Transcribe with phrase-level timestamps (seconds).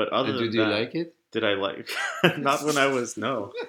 [0.00, 1.14] But other And than did you that, like it?
[1.30, 1.90] did I like?
[2.38, 3.52] Not when I was no.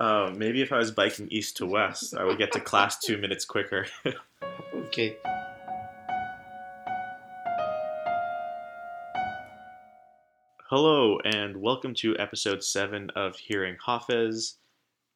[0.00, 3.16] Uh, maybe if I was biking east to west, I would get to class two
[3.16, 3.86] minutes quicker.
[4.74, 5.16] Okay.
[10.68, 14.54] Hello and welcome to episode seven of Hearing Hafez.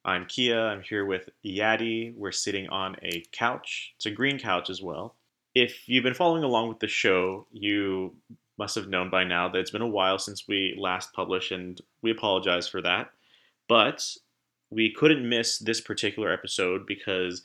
[0.05, 0.61] I'm Kia.
[0.61, 2.15] I'm here with Yadi.
[2.15, 3.95] We're sitting on a couch.
[3.97, 5.17] It's a green couch as well.
[5.57, 8.15] If you've been following along with the show, you
[8.59, 11.81] must have known by now that it's been a while since we last published, and
[12.03, 13.11] we apologize for that.
[13.69, 14.07] But
[14.71, 17.43] we couldn't miss this particular episode because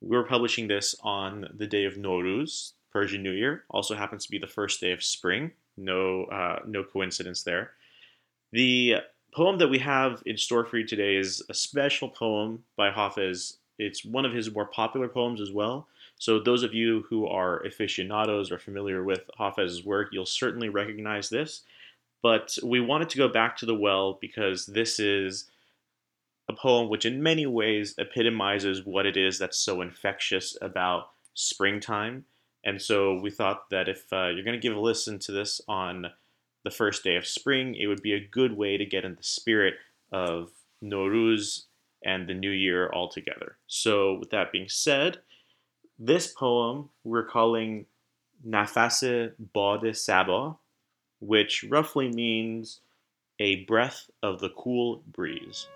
[0.00, 3.64] we're publishing this on the day of Nowruz, Persian New Year.
[3.70, 5.52] Also happens to be the first day of spring.
[5.76, 7.72] No, uh, no coincidence there.
[8.52, 8.96] The
[9.34, 13.58] poem that we have in store for you today is a special poem by Hafez.
[13.78, 15.86] It's one of his more popular poems as well.
[16.18, 21.28] So those of you who are aficionados or familiar with Hafez's work, you'll certainly recognize
[21.28, 21.62] this.
[22.22, 25.44] But we wanted to go back to the well because this is
[26.48, 32.24] a poem which in many ways epitomizes what it is that's so infectious about springtime.
[32.64, 35.60] And so we thought that if uh, you're going to give a listen to this
[35.68, 36.06] on
[36.64, 39.22] the first day of spring, it would be a good way to get in the
[39.22, 39.74] spirit
[40.10, 40.50] of
[40.82, 41.64] Nowruz
[42.04, 43.56] and the new year altogether.
[43.66, 45.18] So, with that being said,
[45.98, 47.86] this poem we're calling
[48.46, 50.56] Nafase Bade Saba,
[51.18, 52.80] which roughly means
[53.40, 55.66] a breath of the cool breeze.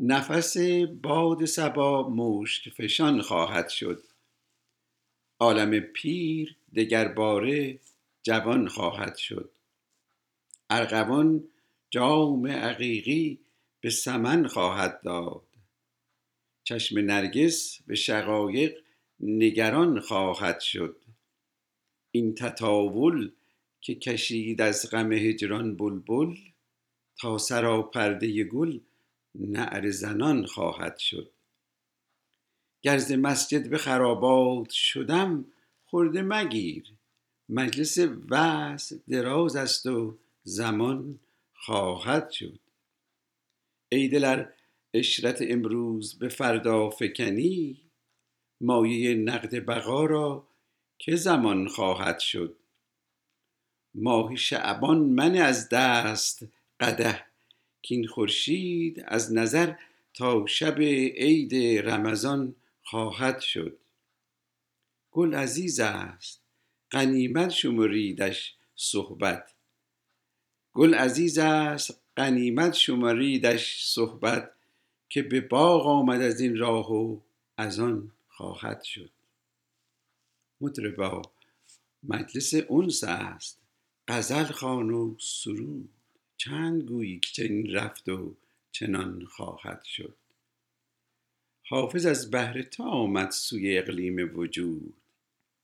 [0.00, 0.56] نفس
[1.02, 4.02] باد سبا مشک فشان خواهد شد
[5.40, 7.78] عالم پیر دگر باره
[8.22, 9.50] جوان خواهد شد
[10.70, 11.44] ارغوان
[11.90, 13.45] جام عقیقی
[13.86, 15.42] به سمن خواهد داد.
[16.64, 18.78] چشم نرگس به شقایق
[19.20, 20.96] نگران خواهد شد.
[22.10, 23.30] این تطاول
[23.80, 26.36] که کشید از غم هجران بلبل
[27.18, 28.80] تا سراپرده گل
[29.34, 31.30] نعر زنان خواهد شد.
[32.82, 35.44] گر ز مسجد به خرابات شدم
[35.84, 36.92] خورده مگیر.
[37.48, 37.98] مجلس
[38.28, 41.18] وصل دراز است و زمان
[41.54, 42.65] خواهد شد.
[43.88, 44.52] ای دل ار
[44.94, 47.80] عشرت امروز به فردا فکنی.
[48.60, 50.48] مایه نقد بقا را
[50.98, 52.56] که زمان خواهد شد.
[53.94, 56.48] ماه شعبان من از دست
[56.80, 57.26] قدح
[57.82, 59.74] کین خورشید از نظر
[60.14, 61.54] تا شب عید
[61.88, 63.78] رمضان خواهد شد.
[65.10, 66.42] گل عزیز است
[66.90, 69.54] غنیمت شمریدش صحبت.
[70.72, 74.52] گل عزیز است غنیمت شمریدش صحبت
[75.08, 77.20] که به باغ آمد از این راه و
[77.56, 79.10] از آن خواهد شد.
[80.60, 81.22] مطربا
[82.02, 83.60] مجلس انس است.
[84.08, 85.88] غزل خوان و سرود.
[86.36, 88.34] چند گویی که چنین رفت و
[88.72, 90.16] چنان خواهد شد.
[91.68, 94.94] حافظ از بهر تا آمد سوی اقلیم وجود.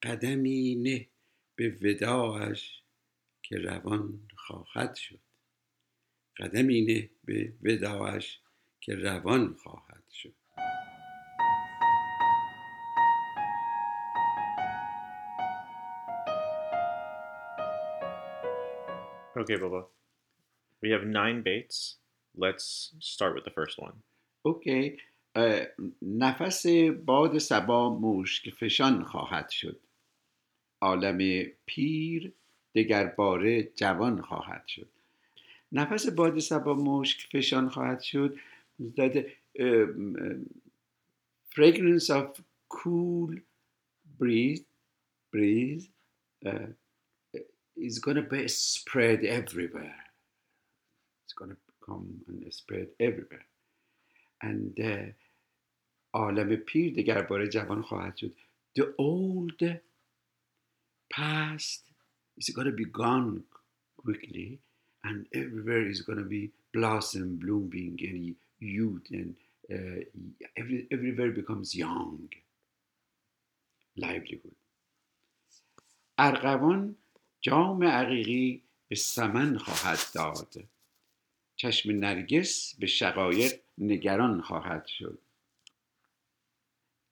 [0.02, 1.06] قدمی نه
[1.56, 2.82] به وداعش
[3.42, 5.31] که روان خواهد شد.
[6.38, 8.40] قدمی نه به وداعش
[8.80, 10.34] که روان خواهد شد
[19.42, 19.82] Okay, Baba.
[20.82, 21.96] We have nine baits.
[22.36, 23.96] Let's start with the first one.
[24.44, 24.96] اوکی
[25.34, 25.66] اه،
[26.02, 26.66] نفس
[27.04, 29.80] باد سبا مشک فشان خواهد شد
[30.80, 32.32] عالم پیر
[32.74, 34.88] دگر باره جوان خواهد شد
[35.72, 38.38] نفس باد سبا مشک فشان خواهد شد
[38.96, 39.24] that uh,
[39.60, 40.46] um,
[41.54, 43.34] fragrance of cool
[44.18, 44.64] breeze
[45.30, 45.88] breeze
[46.46, 46.68] uh,
[47.76, 50.00] is to be spread everywhere
[51.24, 51.56] it's to
[51.86, 53.46] come and spread everywhere
[54.42, 55.12] and uh,
[56.14, 58.34] عالم پیر دگر باره جوان خواهد شد
[58.78, 59.62] the old
[61.14, 61.82] past
[62.38, 63.44] is to be gone
[63.96, 64.58] quickly
[65.04, 69.34] and everywhere is going to be blossom blooming and youth and
[69.72, 70.00] uh,
[70.56, 72.28] every, everywhere becomes young
[73.96, 74.56] livelihood
[76.18, 76.96] ارغوان
[77.40, 80.54] جام عقیقی به سمن خواهد داد
[81.56, 85.18] چشم نرگس به شقایق نگران خواهد شد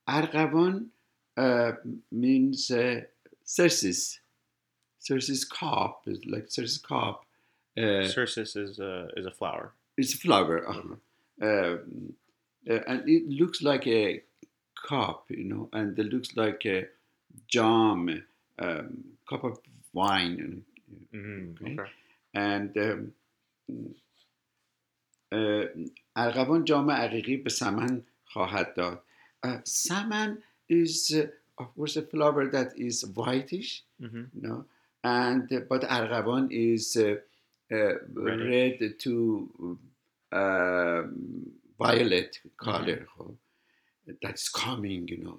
[0.07, 0.91] ارغوان
[1.37, 1.73] uh,
[2.13, 3.01] means uh,
[3.45, 4.21] Circes.
[4.99, 5.47] Circes
[6.07, 7.25] is like Circes carp.
[7.80, 9.74] Uh, Circes is a is a flower.
[9.98, 10.96] it's a flower, uh-huh.
[11.42, 12.14] Um,
[12.70, 14.24] uh, and it looks like a
[14.88, 16.88] carp, you know, and it looks like a
[17.48, 18.24] jam
[18.60, 19.60] um, cup of
[19.94, 20.64] wine
[21.14, 21.74] Mhm, Okay.
[21.74, 21.90] Okay.
[22.34, 23.02] and um,
[25.32, 25.66] uh,
[26.18, 29.04] ارغوان جام عقیقی به سمن خواهد داد
[29.46, 30.38] uh, salmon
[30.70, 31.28] is uh,
[31.62, 34.66] of course a flower that is whitish hmm you know
[35.04, 37.29] and uh, but ارغوان is uh, uh, Reddish.
[37.71, 39.79] red to
[40.33, 43.37] um, violet color خب.
[44.23, 45.39] that's coming you know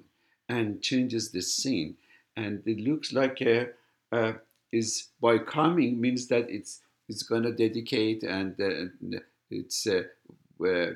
[0.50, 1.95] and changes the scene
[2.38, 3.69] and it looks like a,
[4.12, 4.33] uh,
[4.72, 9.19] is by coming means that it's it's going to dedicate and uh,
[9.50, 10.06] it's a,
[10.66, 10.94] a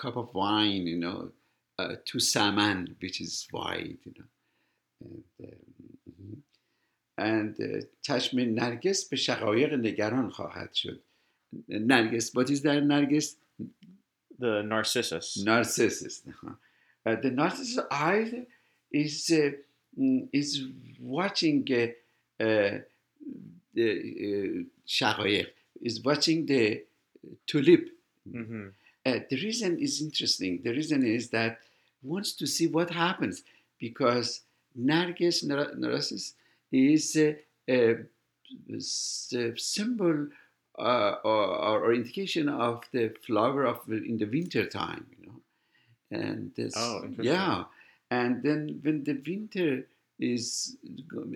[0.00, 1.30] cup of wine you know
[1.78, 4.24] uh, to salmon which is white you know
[5.04, 5.77] and, um, uh,
[8.02, 11.00] چشم نرگس به شقایق نگران خواهد شد
[11.68, 13.36] نرگس what is that نرگس
[14.40, 15.26] The Narcissus.
[15.50, 16.54] narcissist uh-huh.
[17.06, 18.46] uh, the narcissist eye
[18.92, 19.50] is uh,
[19.98, 20.50] mm, is
[21.00, 22.78] watching uh, uh,
[23.74, 23.88] the
[24.28, 25.46] uh, شقایق
[25.88, 26.64] is watching the
[27.50, 27.84] tulip
[28.32, 28.68] hmm
[29.06, 30.52] uh, the reason is interesting.
[30.66, 31.52] The reason is that
[32.02, 33.36] wants to see what happens
[33.86, 34.28] because
[34.90, 35.72] Nargis Nar-
[36.70, 37.98] Is a
[39.56, 40.28] symbol
[40.78, 45.40] uh, or, or, indication of the flower of in the winter time, you know.
[46.10, 47.64] And this, Oh, yeah,
[48.10, 49.86] and then when the winter
[50.18, 50.76] is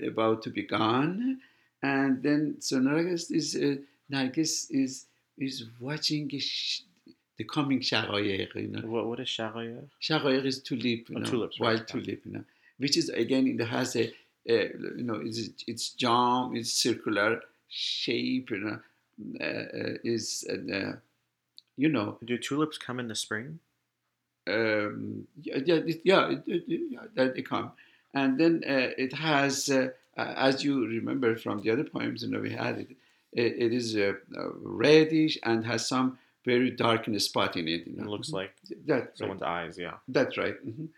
[0.07, 1.41] about to be gone,
[1.83, 3.77] and then so Nargis is uh,
[4.11, 5.07] Nargis is
[5.39, 8.81] is watching the coming shaqaiq, you know.
[8.89, 9.89] What, what is Shaqaiq?
[10.01, 11.85] Shaqaiq is tulip, you Oh, know, tulips, wild yeah.
[11.87, 12.45] tulip, you know,
[12.79, 14.13] which is again it has a, a
[14.45, 18.79] you know it's it's jam, it's circular shape, you know,
[19.41, 20.93] uh, uh, is uh,
[21.77, 23.61] you know Do tulips come in the spring?
[24.49, 26.35] um, yeah, yeah, it, yeah,
[26.67, 27.73] yeah, they come,
[28.13, 29.71] and then uh, it has,
[30.17, 32.91] as you remember from the other poems, you know, we had it.
[33.33, 33.97] It, it is
[34.63, 37.87] reddish and has some very dark spot in it.
[37.87, 38.05] You know?
[38.05, 38.55] It looks like
[38.87, 38.95] that.
[38.95, 39.19] Right.
[39.19, 39.79] someone's eyes.
[39.79, 39.95] Yeah.
[40.09, 40.55] That's right.
[40.67, 40.89] Mhm.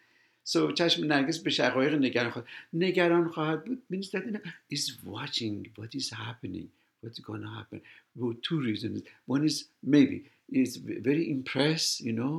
[0.45, 4.43] So چشم نرگس به شقایق نگران خواهد نگران خواهد بود means that you know,
[4.77, 6.69] is watching what is happening
[7.03, 7.81] what's going to happen
[8.19, 9.03] for two reasons
[9.35, 9.57] one is
[9.95, 10.19] maybe
[10.63, 10.77] is
[11.11, 12.35] very impressed you know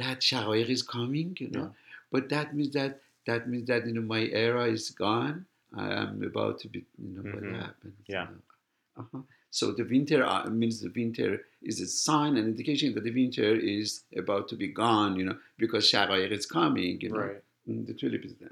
[0.00, 1.68] that شقایق is coming you know
[2.12, 2.92] but that means that
[3.28, 5.36] that means that you know my era is gone
[5.84, 7.34] I am about to be you know Mhm.
[7.34, 8.28] what happens you Yeah.
[9.00, 9.22] Uh-huh.
[9.53, 13.55] So the winter uh, means the winter is a sign and indication that the winter
[13.55, 17.17] is about to be gone, you know, because شقایق is coming, you know.
[17.17, 17.43] Right.
[17.67, 18.51] Mm, The tulip is there.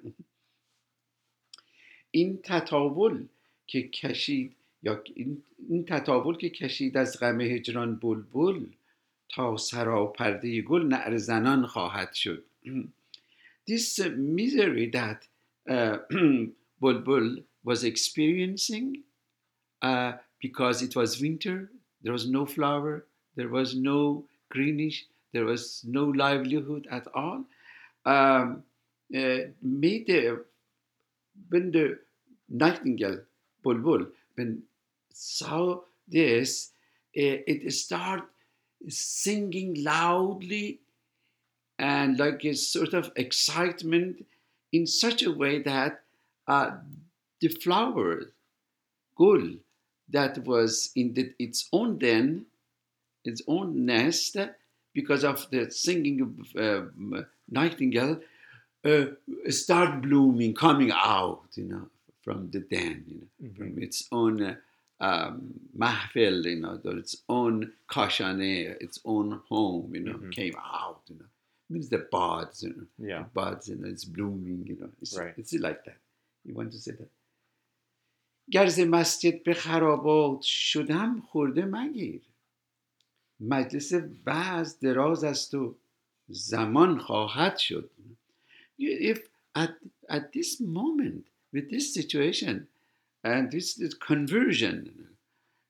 [2.11, 3.27] این تطاول
[3.67, 8.65] که کشید یا این, این تطاول که کشید از غم هجران بلبل
[9.29, 12.45] تا سرا پرده گل نعر زنان خواهد شد
[13.69, 15.27] This uh, misery that
[15.69, 15.97] uh,
[16.81, 19.03] Bulbul was experiencing
[19.81, 21.70] uh, because it was winter,
[22.02, 23.06] there was no flower,
[23.36, 27.44] there was no greenish, there was no livelihood at all.
[28.04, 28.64] Um,
[29.16, 30.44] uh, made the,
[31.48, 31.98] when the
[32.48, 33.20] nightingale,
[33.64, 34.62] Bulbul, when
[35.12, 36.70] saw this,
[37.16, 38.24] uh, it started
[38.88, 40.80] singing loudly
[41.78, 44.24] and like a sort of excitement
[44.72, 46.02] in such a way that
[46.48, 46.70] uh,
[47.40, 48.32] the flower,
[49.16, 49.56] gul,
[50.12, 52.46] that was in the, its own den,
[53.24, 54.36] its own nest,
[54.94, 58.20] because of the singing of uh, nightingale,
[58.84, 59.04] uh,
[59.48, 61.88] start blooming, coming out, you know,
[62.24, 63.56] from the den, you know, Mhm.
[63.56, 64.56] from its own uh,
[65.00, 70.32] um, mahfil, you know, its own kashane, its own home, you know, Mhm.
[70.32, 71.26] came out, you know.
[71.70, 73.22] Means the buds, you know, Yeah.
[73.22, 74.90] the buds, you know, it's blooming, you know.
[75.00, 75.34] It's, Right.
[75.38, 75.98] it's like that.
[76.44, 77.10] You want to say that?
[78.50, 82.20] گرز مسجد به خرابات شدم خورده مگیر
[83.40, 83.92] مجلس
[84.26, 85.74] وعظ دراز است و
[86.28, 87.90] زمان خواهد شد
[88.80, 89.18] if
[89.54, 89.74] at,
[90.08, 92.66] at this moment with this situation
[93.22, 95.08] and this, this conversion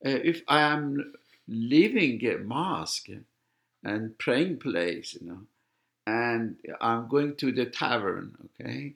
[0.06, 1.14] uh, if I am
[1.48, 3.10] leaving a mosque
[3.84, 5.42] and praying place you know
[6.06, 8.94] and I'm going to the tavern okay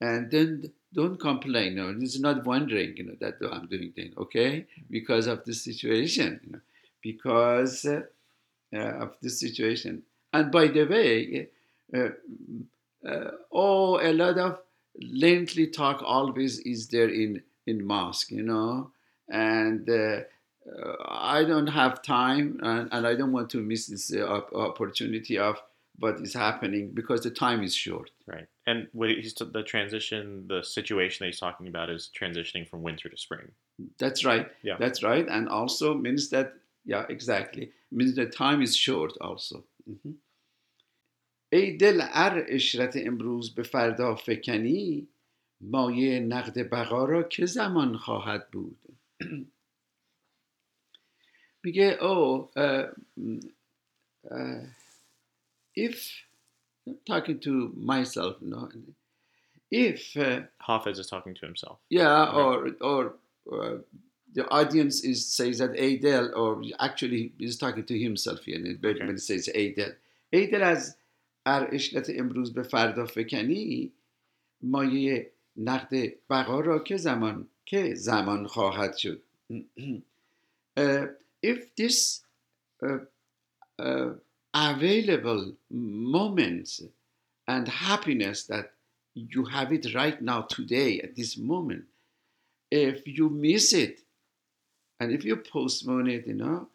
[0.00, 4.66] and then don't complain no it's not wondering you know that I'm doing things okay?
[4.90, 6.60] Because of the situation you know
[7.02, 8.02] because uh,
[8.74, 10.02] uh, of this situation.
[10.32, 11.48] And by the way
[11.96, 12.08] uh,
[13.08, 14.58] uh, oh a lot of
[15.00, 18.90] lengthy talk always is there in in mosque you know?
[19.30, 20.20] And uh,
[20.70, 25.62] uh, I don't have time and, and I don't want to miss this opportunity of
[25.99, 28.09] what is happening because the time is short.
[28.27, 28.47] Right.
[28.65, 33.09] And what he's the transition, the situation that he's talking about is transitioning from winter
[33.09, 33.51] to spring.
[33.99, 34.47] That's right.
[34.63, 34.77] Yeah.
[34.79, 35.27] That's right.
[35.27, 36.53] And also means that,
[36.85, 37.71] yeah, exactly.
[37.91, 39.63] Means the time is short also.
[39.89, 40.13] Mhm.
[41.53, 45.07] ای دل ار اشرت امروز به فردا فکنی
[45.61, 48.77] مایه نقد بقا را که زمان خواهد بود
[51.63, 52.51] میگه او
[55.77, 55.95] if
[57.07, 57.53] talking to
[57.91, 58.69] myself no
[59.71, 61.77] if uh, Hafez is talking to himself.
[61.89, 62.41] yeah Okay.
[62.43, 62.55] or
[62.89, 63.01] or
[63.51, 63.77] uh,
[64.37, 68.99] the audience is says that Adel or actually he's talking to himself here and Okay.
[69.05, 69.93] when he says Adel
[70.33, 70.97] Adel از
[71.45, 73.91] ار اشلت امروز به فردا فکنی
[74.61, 75.93] مایه نقد
[76.29, 79.21] بقا را که زمان که زمان خواهد شد
[80.77, 81.05] Uh,
[81.51, 81.97] if this
[82.83, 82.99] uh,
[83.79, 84.09] uh,
[84.54, 86.82] available moments
[87.46, 88.72] and happiness that
[89.14, 91.84] you have it right now today at this moment.
[92.70, 94.00] If you miss it
[95.00, 96.68] and if you postpone it you know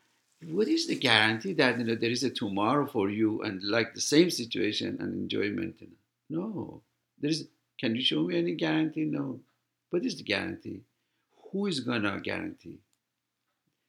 [0.47, 3.93] what is the guarantee that you know there is a tomorrow for you and like
[3.93, 5.75] the same situation and enjoyment
[6.33, 6.81] no.
[7.19, 7.47] There is
[7.79, 9.05] can you show me any guarantee?
[9.05, 9.39] No.
[9.89, 10.81] What is the guarantee?
[11.51, 12.79] Who is gonna guarantee?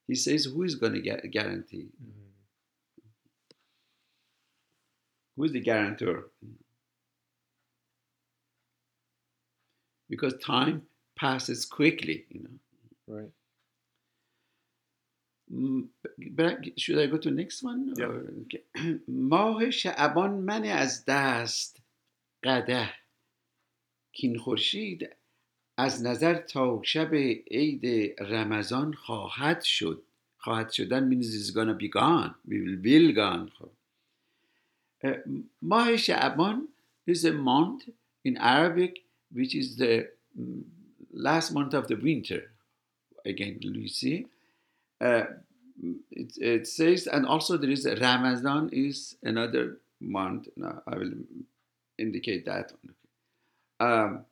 [0.07, 2.24] He says who is gonna guarantee mm-hmm.
[5.37, 6.31] Who is the guarantor
[10.09, 10.83] because time
[11.17, 12.59] passes quickly you know
[13.07, 13.33] Right.
[15.53, 15.89] Mm,
[16.79, 17.93] should I go to next one?
[17.97, 18.07] Yeah.
[18.07, 18.63] Or- okay.
[19.09, 21.83] ماه شعبان من از دست
[22.45, 22.91] قده
[24.13, 25.09] کین خورشید
[25.77, 27.15] از نظر تا شب
[27.51, 30.03] عید رمضان خواهد شد
[30.39, 33.71] خواهد شدن means is gonna be gone will, will gone خب.
[33.71, 33.84] اه،
[35.62, 36.68] ماه شعبان
[37.08, 37.90] is a month
[38.24, 39.00] in Arabic
[39.32, 40.08] which is the
[40.40, 40.64] mm,
[41.14, 42.52] last month of the winter
[43.26, 44.26] again you see
[45.02, 45.24] uh,
[46.12, 50.48] it, it says, and also there is a Ramadan is another month.
[50.56, 51.12] Now I will
[51.98, 52.74] indicate that.
[53.80, 54.26] Um,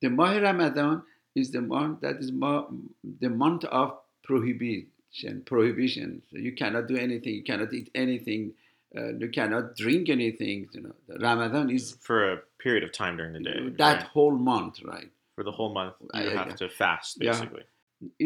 [0.00, 1.02] the Mah Ramadan
[1.34, 2.72] is the month that is mo-
[3.20, 5.42] the month of prohibition.
[5.44, 6.22] Prohibition.
[6.30, 7.34] So you cannot do anything.
[7.34, 8.52] You cannot eat anything.
[8.96, 10.58] Uh, you cannot drink anything.
[10.74, 13.58] You know, the Ramadan is For a period of time during the day.
[13.84, 14.02] that right?
[14.14, 15.10] whole month, right?
[15.34, 17.32] For the whole month, you I- I- have to fast, Yeah.
[17.32, 17.64] basically.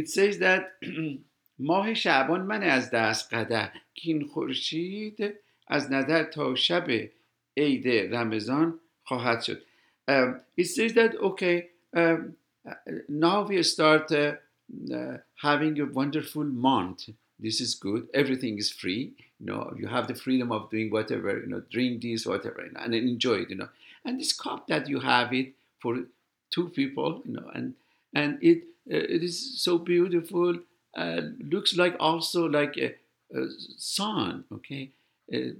[0.00, 0.62] it says that
[1.58, 5.34] ماه شعبان من از دست قده که این خورشید
[5.68, 6.86] از نظر تا شب
[7.56, 9.62] عید رمضان خواهد شد
[10.10, 11.56] um, it says that okay
[11.96, 12.34] um,
[13.08, 14.34] now we start uh,
[14.98, 15.16] uh,
[15.46, 17.00] having a wonderful month
[17.44, 19.04] this is good everything is free
[19.39, 22.93] you know you have the freedom of doing whatever you know drink this whatever and
[22.93, 23.69] enjoy it you know.
[24.05, 25.97] And this cup that you have it for
[26.49, 27.75] two people you know and
[28.13, 30.57] and it uh, it is so beautiful
[30.97, 32.95] uh, looks like also like a,
[33.35, 34.91] a sun okay?
[35.33, 35.51] Uh,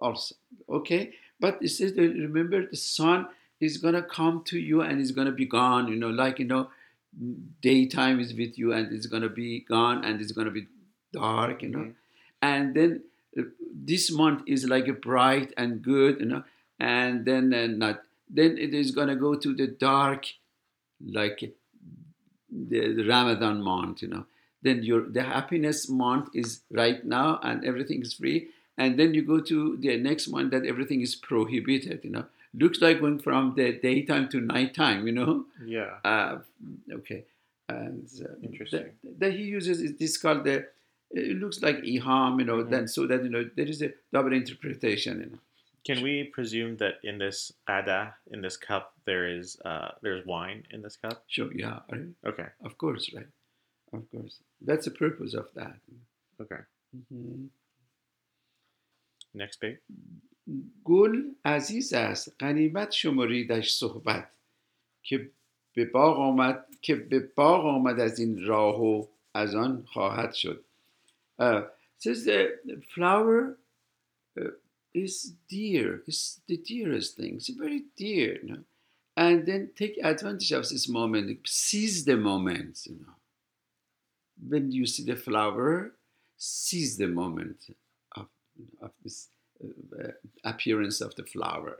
[0.00, 0.34] also
[0.68, 1.12] okay?
[1.38, 3.28] But it says remember the sun
[3.60, 6.70] is gonna come to you and it's gonna be gone you know like you know
[7.60, 10.66] daytime is with you and it's gonna be gone and it's gonna be
[11.12, 11.92] dark you know.
[12.42, 13.02] And then
[13.38, 13.42] uh,
[13.72, 16.44] this month is like a bright and good you know
[16.78, 20.26] and then uh, not then it is gonna go to the dark
[21.04, 21.54] like
[22.50, 24.26] the, the Ramadan month, you know.
[24.62, 28.48] Then your the happiness month is right now and everything is free.
[28.76, 32.26] And then you go to the next month that everything is prohibited, you know.
[32.52, 35.44] Looks like going from the daytime to nighttime, you know.
[35.64, 35.98] Yeah.
[36.04, 36.38] Uh,
[36.92, 37.24] okay.
[37.68, 38.90] And uh, Interesting.
[39.04, 40.66] That, that he uses is this called the
[41.11, 42.69] it looks like iham, you know, Mhm.
[42.73, 45.39] then so that you know there is a double interpretation, you know.
[45.87, 47.99] Can we presume that in this qada,
[48.33, 51.17] in this cup, there is uh, there's wine in this cup?
[51.27, 52.09] Sure, yeah, right?
[52.29, 52.49] Okay.
[52.67, 53.31] of course, right.
[53.93, 54.35] Of course.
[54.67, 55.77] That's the purpose of that.
[56.41, 56.61] Okay.
[56.95, 57.49] Mhm.
[59.33, 59.79] Next page.
[60.83, 64.31] گل عزیز است غنیمت شمریدش صحبت
[65.03, 65.29] که
[65.73, 70.63] به باغ آمد که به باغ آمد از این راه و از آن خواهد شد
[71.40, 71.62] uh,
[71.98, 72.52] says the
[72.94, 73.58] flower
[74.40, 74.50] uh,
[74.94, 78.64] is dear is the dearest thing it's very dear you know
[79.16, 83.14] and then take advantage of this moment seize the moment you know
[84.48, 85.92] when you see the flower
[86.40, 87.58] seize the moment
[88.16, 88.26] of,
[88.80, 89.28] of this
[89.62, 90.08] uh,
[90.44, 91.78] appearance of the flower.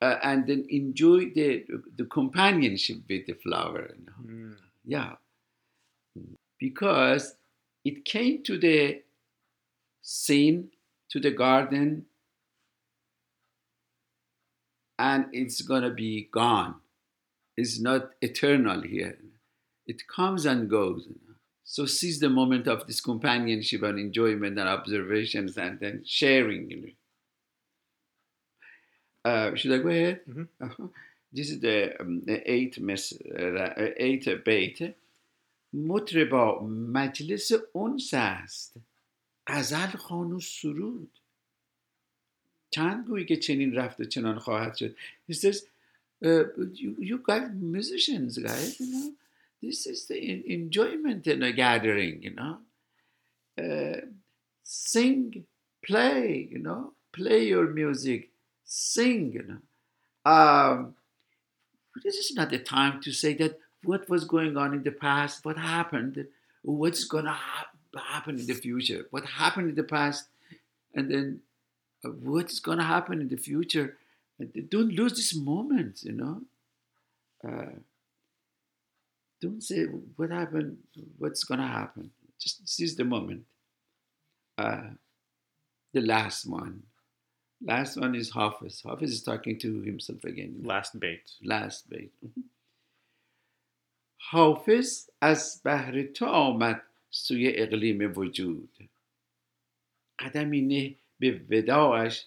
[0.00, 1.64] Uh, and then enjoy the,
[1.96, 3.94] the companionship with the flower.
[3.98, 4.54] you know.
[4.84, 5.12] Yeah.
[6.58, 7.36] Because
[7.84, 9.02] it came to the
[10.02, 10.70] scene,
[11.08, 12.06] to the garden
[14.98, 16.76] and it's going to be gone.
[17.56, 19.18] It's not eternal here.
[19.86, 21.08] It comes and goes.
[21.64, 26.70] So seize the moment of this companionship and enjoyment and observations and then sharing.
[26.70, 26.88] You know.
[29.24, 30.20] Uh, should I go ahead?
[30.28, 30.48] Mhm.
[30.60, 30.86] Uh-huh.
[31.32, 34.94] This is the, um, the eighth, mes- uh, eighth bait.
[35.72, 38.76] مطربا مجلس اونس است
[39.46, 41.18] غزل خان و سرود
[42.70, 44.96] چند گویی که چنین رفته چنان خواهد شد
[45.28, 45.56] He says
[46.24, 49.12] uh, you, you guys musicians guys you know
[49.62, 52.54] this is the en- enjoyment in a gathering you know
[53.62, 54.00] uh,
[54.62, 55.44] sing
[55.86, 56.82] play you know
[57.18, 58.20] play your music
[58.64, 59.62] sing you know
[60.34, 60.94] um,
[62.04, 65.44] this is not the time to say that what was going on in the past,
[65.44, 66.26] what happened,
[66.62, 70.28] what's going to hap- happen in the future, what happened in the past,
[70.94, 71.40] and then
[72.04, 73.96] uh, what's going to happen in the future.
[74.68, 76.40] Don't lose this moment, you know.
[77.46, 77.76] Uh,
[79.40, 79.84] don't say
[80.16, 80.78] what happened,
[81.18, 82.10] what's going to happen.
[82.38, 83.44] Just seize the moment.
[84.56, 84.82] Uh,
[85.92, 86.82] the last one.
[87.64, 88.82] Last one is Hafiz.
[88.84, 90.62] Hafiz is talking to himself again.
[90.64, 91.22] Last bait.
[91.44, 92.12] last bait.
[94.24, 98.78] حافظ از بهر تو آمد سوی اقلیم وجود
[100.18, 102.26] قدمی نه به وداعش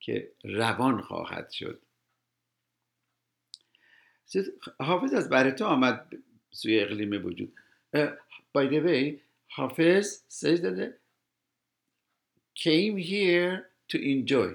[0.00, 1.82] که روان خواهد شد
[4.80, 6.12] حافظ از بهر تو آمد
[6.50, 7.52] سوی اقلیم وجود
[7.96, 7.98] Uh,
[8.58, 10.92] by the way حافظ says that
[12.64, 14.48] came here to enjoy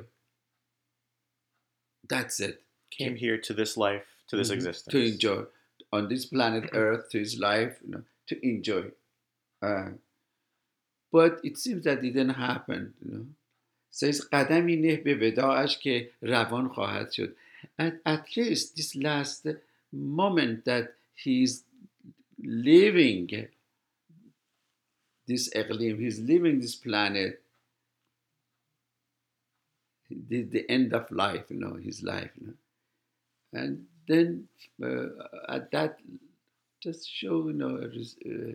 [2.14, 2.58] that's it
[3.00, 4.56] Came here to this life, to this Mhm.
[4.58, 4.92] existence.
[4.94, 5.42] to enjoy
[5.93, 8.85] on this planet Earth to his life, you know, to enjoy.
[9.63, 9.91] Uh,
[11.13, 13.27] but it seems that didn't happen, you know.
[13.91, 17.37] Says قدمی نه به وداعش که روان خواهد شد.
[17.79, 19.47] At, at least this last
[19.93, 21.65] moment that he's
[22.39, 23.49] leaving
[25.27, 27.43] this اقلیم, he's leaving this planet,
[30.11, 32.59] the, the end of life, you know, his life, you know.
[33.53, 34.48] And then
[34.84, 35.06] uh,
[35.50, 35.98] at that,
[36.82, 38.54] just show, you know, uh,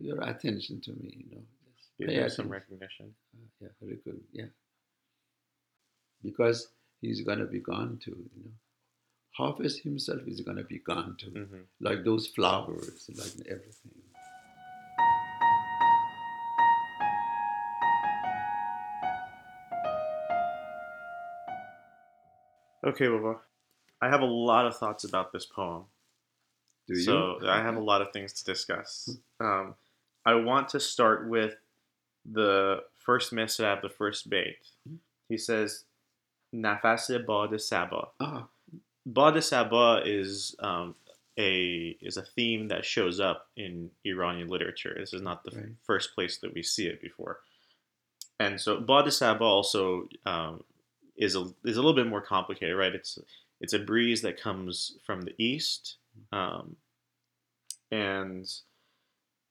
[0.00, 1.42] your attention to me, you know.
[1.76, 3.14] Just pay some recognition.
[3.34, 4.20] Uh, yeah, very good.
[4.32, 4.46] Yeah.
[6.22, 6.68] Because
[7.00, 8.50] he's going to be gone too, you know.
[9.34, 11.30] Hafiz himself is going to be gone too.
[11.30, 13.92] hmm Like those flowers, like everything.
[22.84, 23.38] Okay, Baba.
[24.02, 25.84] I have a lot of thoughts about this poem.
[26.88, 27.00] Do you?
[27.04, 29.16] So I have a lot of things to discuss.
[29.40, 29.74] Um,
[30.26, 31.54] I want to start with
[32.30, 34.56] the first misra, the first bait.
[35.28, 35.84] He says,
[36.54, 38.48] "Nafase bad saba." Ah,
[39.06, 40.94] Bad Saba is um,
[41.38, 44.94] a is a theme that shows up in Iranian literature.
[44.98, 45.66] This is not the Right.
[45.82, 47.40] first place that we see it before.
[48.38, 50.62] And so Bad Saba also um,
[51.16, 52.94] is a is a little bit more complicated, right?
[52.94, 53.18] It's
[53.62, 55.96] it's a breeze that comes from the east,
[56.32, 56.76] um,
[57.90, 58.46] and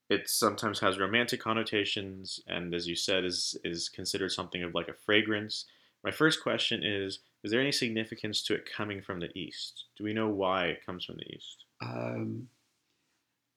[0.10, 4.90] it sometimes has romantic connotations, and as you said, is is considered something of like
[4.90, 5.66] a fragrance.
[6.04, 9.86] My first question is: Is there any significance to it coming from the east?
[9.98, 11.66] Do we know why it comes from the east?
[11.82, 12.48] um,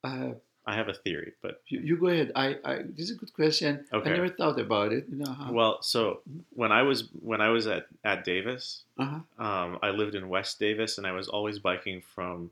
[0.02, 0.30] uh,
[0.66, 2.32] I have a theory, but you, you go ahead.
[2.34, 3.84] I, I, this is a good question.
[3.92, 4.10] Okay.
[4.10, 5.06] I never thought about it.
[5.10, 5.52] You know how?
[5.52, 9.44] well, so when I was when I was at at Davis, uh-huh.
[9.44, 12.50] um, I lived in West Davis, and I was always biking from.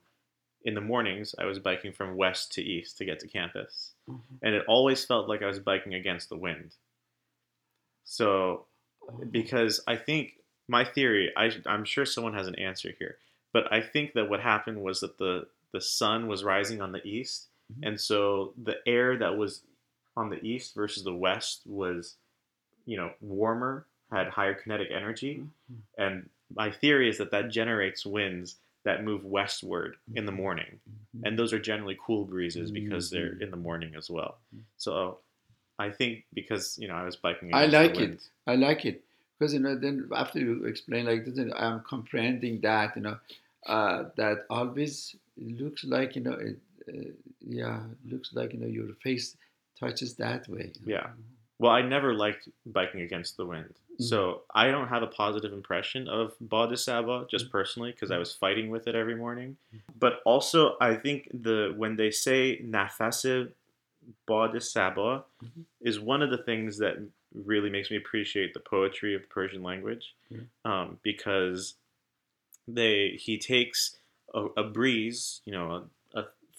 [0.65, 4.19] In the mornings, I was biking from west to east to get to campus, uh-huh.
[4.43, 6.77] and it always felt like I was biking against the wind.
[8.05, 8.67] So
[9.31, 10.35] because I think
[10.69, 13.17] my theory, I, I'm sure someone has an answer here,
[13.53, 17.03] but I think that what happened was that the the sun was rising on the
[17.03, 17.49] east,
[17.79, 17.87] Mhm.
[17.89, 19.63] and so the air that was
[20.17, 22.17] on the east versus the west was,
[22.87, 25.39] you know, warmer, had higher kinetic energy,
[25.71, 25.79] Mhm.
[25.97, 31.27] and my theory is that that generates winds that move westward in the morning, Mhm.
[31.27, 33.43] and those are generally cool breezes because they're Mhm.
[33.43, 34.39] in the morning as well.
[34.55, 34.65] Mhm.
[34.77, 35.19] So.
[35.79, 37.53] I think because you know I was biking.
[37.53, 38.21] I like it.
[38.47, 39.03] I like it
[39.39, 43.19] because you know then after you explain like this, I'm comprehending that you know
[43.67, 46.59] uh, that always looks like you know it,
[47.41, 49.37] yeah looks like you know your face
[49.79, 50.73] touches that way.
[50.85, 51.09] Yeah.
[51.59, 53.67] Well, I never liked biking against the wind.
[53.93, 54.05] Mm-hmm.
[54.05, 56.33] So I don't have a positive impression of
[56.77, 57.53] Saba just Mm-hmm.
[57.53, 59.57] personally because I was fighting with it every morning.
[59.99, 62.61] But also, I think the when they say
[64.49, 65.65] de Saba Mhm.
[65.81, 66.97] is one of the things that
[67.35, 70.15] really makes me appreciate the poetry of the Persian language,
[70.65, 71.75] um, because
[72.69, 73.97] they he takes
[74.35, 75.89] a, a breeze, you know,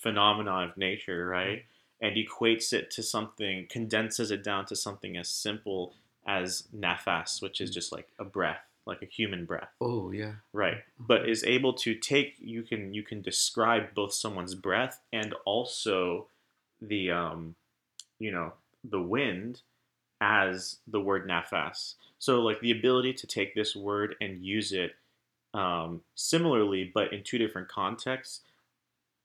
[0.05, 1.65] a, a phenomenon of nature, right,
[2.01, 5.93] and equates it to something, condenses it down to something as simple
[6.25, 9.69] as nafas, which is just like a breath, like a human breath.
[9.81, 10.33] Oh yeah.
[10.51, 10.77] right.
[10.99, 16.27] But is able to take you can you can describe both someone's breath and also
[16.81, 17.55] the um
[18.19, 19.61] you know the wind
[20.21, 21.95] as the word nafas.
[22.19, 24.95] So like the ability to take this word and use it
[25.53, 28.41] um, similarly but in two different contexts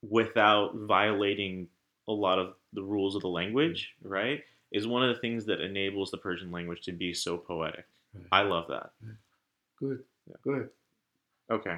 [0.02, 1.68] without violating
[2.06, 5.60] a lot of the rules of the language right is one of the things that
[5.60, 7.84] enables the persian language to be so poetic
[8.14, 8.24] Right.
[8.32, 8.90] i love that
[9.78, 10.02] Good.
[10.28, 10.36] Yeah.
[10.42, 10.70] Good.
[11.50, 11.76] Okay.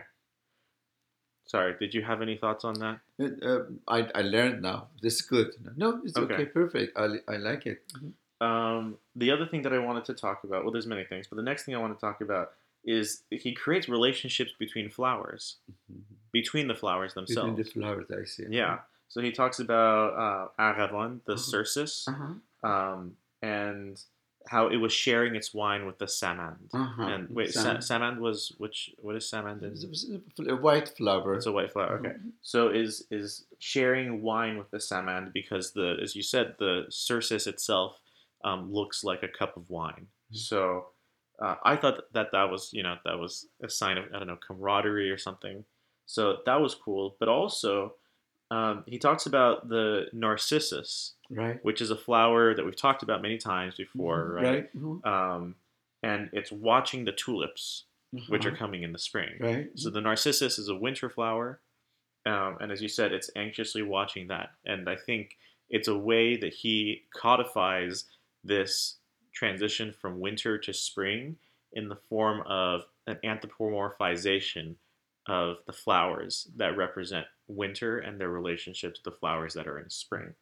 [1.46, 3.00] Sorry, did you have any thoughts on that?
[3.20, 4.86] Uh, uh, I, I learned now.
[5.02, 5.50] This is good.
[5.76, 6.34] No, it's okay.
[6.34, 6.44] Okay.
[6.46, 6.96] perfect.
[6.96, 7.82] I, I like it.
[8.40, 11.36] Um, the other thing that I wanted to talk about, well, there's many things, but
[11.36, 12.52] the next thing I want to talk about
[12.84, 15.56] is he creates relationships between flowers,
[16.32, 17.56] between the flowers themselves.
[17.56, 18.46] Between the flowers, I see.
[18.50, 18.78] Yeah.
[19.08, 21.38] So he talks about uh, Aravan, the Mhm.
[21.38, 22.68] Circus, Uh-huh.
[22.68, 24.00] um, and
[24.48, 26.58] how it was sharing its wine with the Samand.
[26.72, 27.02] Uh-huh.
[27.02, 28.94] And wait, Sam- Sa- Samand was which?
[28.98, 29.62] What is Samand?
[29.62, 30.04] It's
[30.38, 30.48] In?
[30.48, 31.34] a white flower.
[31.34, 31.98] It's a white flower.
[31.98, 32.16] Okay.
[32.40, 37.46] So is is sharing wine with the samand because the as you said the Circus
[37.46, 38.00] itself
[38.44, 40.06] um, looks like a cup of wine.
[40.32, 40.36] Mhm.
[40.36, 40.86] So
[41.42, 44.26] uh, I thought that that was you know that was a sign of I don't
[44.28, 45.64] know camaraderie or something.
[46.10, 47.16] So that was cool.
[47.20, 47.94] But also
[48.52, 51.64] um, he talks about the narcissus, Right.
[51.64, 54.42] which is a flower that we've talked about many times before, Mhm.
[54.42, 54.74] right?
[54.76, 55.06] Mhm.
[55.06, 55.54] Um,
[56.02, 57.84] and it's watching the tulips,
[58.28, 58.58] which are Uh-huh.
[58.58, 59.36] coming in the spring.
[59.38, 59.70] right.
[59.78, 61.60] So the narcissus is a winter flower,
[62.26, 64.50] um, and as you said, it's anxiously watching that.
[64.64, 68.10] And I think it's a way that he codifies
[68.42, 68.98] this
[69.32, 71.38] transition from winter to spring
[71.72, 74.74] in the form of an anthropomorphization
[75.26, 79.90] of the flowers that represent winter and their relationship to the flowers that are in
[79.90, 80.34] spring.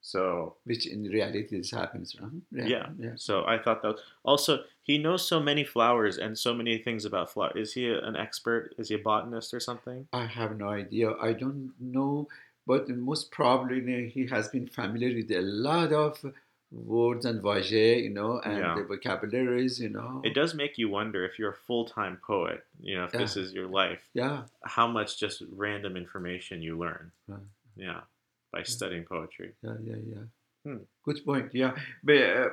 [0.00, 2.14] So Which in reality this happens.
[2.20, 2.28] Huh?
[2.52, 2.90] Yeah.
[2.96, 3.14] Yeah.
[3.16, 7.32] so I thought that also he knows so many flowers and so many things about
[7.32, 7.56] flowers.
[7.56, 8.72] Is he a- an expert?
[8.78, 10.06] Is he a botanist or something?
[10.12, 11.12] I have no idea.
[11.20, 12.28] I don't know,
[12.66, 16.24] but most probably he has been familiar with a lot of
[16.72, 18.74] words and voyage, you know, and Yeah.
[18.74, 20.20] the vocabularies, you know.
[20.24, 23.36] It does make you wonder if you're a full time poet, you know, if this
[23.36, 24.44] is your life, Yeah.
[24.64, 27.12] how much just random information you learn.
[27.28, 27.40] Right.
[27.76, 28.00] Yeah,
[28.52, 29.52] by studying poetry.
[29.62, 30.24] Yeah, yeah, yeah.
[30.64, 30.78] Hmm.
[31.04, 31.54] Good point.
[31.54, 32.48] Yeah, but uh,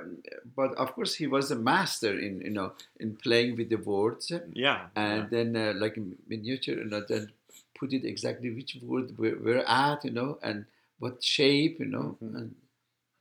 [0.55, 4.31] but of course he was a master in you know in playing with the words,
[4.53, 4.89] Yeah.
[4.95, 7.31] and then uh, like in miniature, you know, then
[7.79, 10.65] put it exactly which word we're, we're at, you know, and
[10.99, 12.35] what shape, you know, Mhm.
[12.37, 12.55] and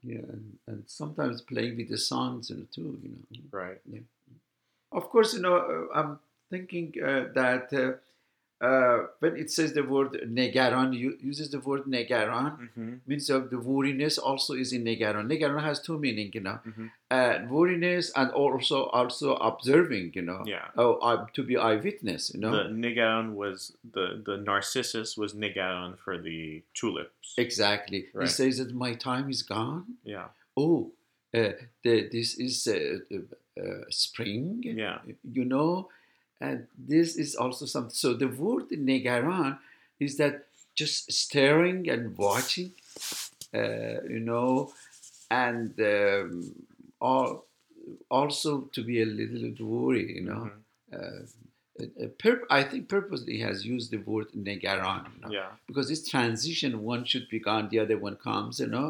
[0.03, 3.17] yeah, and, and sometimes playing with the sounds, you know, too, you know.
[3.31, 3.41] yeah.
[3.51, 3.79] Right.
[4.93, 6.19] Of course, you know, uh, I'm
[6.51, 7.93] thinking uh, that uh,
[8.69, 10.93] uh, when it says the word negaran,
[11.31, 15.27] uses the word negaran, hmm means of the worriness also is in negaran.
[15.33, 20.41] Negaran has two meaning, you know, hmm uh, worriness and also also observing, you know,
[20.47, 20.69] Yeah.
[20.83, 22.53] oh, uh, to be eyewitness, you know.
[22.57, 27.35] The nigaon was the the narcissus was nigaon for the tulips.
[27.47, 28.01] exactly.
[28.15, 28.23] Right.
[28.29, 29.85] He says that my time is gone.
[30.05, 30.29] Yeah.
[30.57, 30.93] Oh,
[31.35, 32.81] uh, the, this is uh,
[33.61, 34.63] uh, spring.
[34.65, 34.99] Yeah.
[35.39, 35.89] you know
[36.47, 39.59] and this is also something so the word negaran
[40.07, 40.35] is that
[40.81, 42.71] just staring and watching
[43.61, 44.73] uh, you know
[45.31, 46.31] and um,
[47.01, 47.45] all,
[48.11, 50.61] also to be a little bit worried you know Mhm.
[50.99, 51.23] uh,
[51.83, 55.51] uh, I think purposely he has used the word negaran you know, Yeah.
[55.69, 58.89] because this transition one should be gone the other one comes you know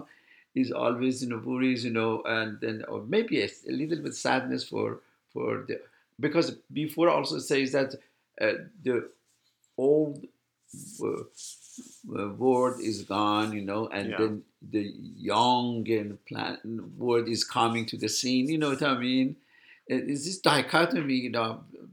[0.63, 4.15] is always you know worries you know and then or maybe a, a little bit
[4.27, 4.89] sadness for
[5.33, 5.77] for the
[6.27, 6.49] because
[6.83, 7.91] before also says that
[8.45, 8.55] uh,
[8.87, 8.97] the
[9.89, 10.17] old
[11.09, 11.23] uh,
[12.19, 14.19] uh, word is gone you know and Yeah.
[14.21, 14.33] then
[14.75, 14.85] the
[15.33, 16.59] young and plant
[17.07, 19.29] word is coming to the scene you know what i mean
[19.95, 21.49] It is this dichotomy you know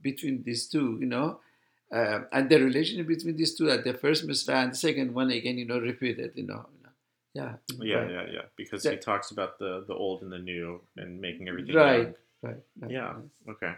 [0.09, 1.27] between these two you know
[1.97, 5.29] uh, and the relationship between these two at the first misra and the second one
[5.39, 6.61] again you know repeated you know
[7.39, 7.53] yeah
[7.91, 8.45] Yeah, right, yeah, yeah.
[8.61, 10.67] Because he talks about the the old and the new
[11.01, 12.07] and making everything Right.
[12.09, 12.15] young.
[12.41, 13.13] Right, Yeah.
[13.49, 13.73] Okay.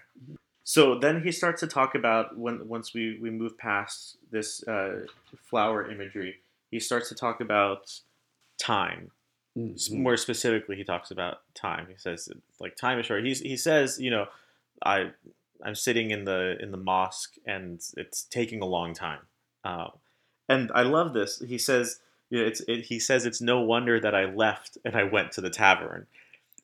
[0.64, 5.06] So then he starts to talk about when once we we move past this uh,
[5.50, 6.36] flower imagery,
[6.70, 8.00] he starts to talk about
[8.60, 9.12] time.
[9.58, 9.98] Mhm.
[10.00, 11.88] More specifically, he talks about time.
[11.90, 13.26] He says like time is short.
[13.26, 14.28] He's, he says you know
[14.84, 15.12] I
[15.64, 19.22] I'm sitting in the in the mosque and it's taking a long time.
[19.64, 19.90] Uh,
[20.48, 21.40] and I love this.
[21.40, 25.04] He says Yeah, it's it, he says it's no wonder that I left and I
[25.04, 26.06] went to the tavern,